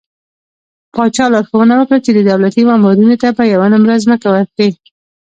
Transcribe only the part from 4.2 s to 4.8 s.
ورکړي.